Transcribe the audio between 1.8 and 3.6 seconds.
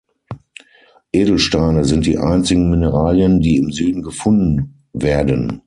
sind die einzigen Mineralien, die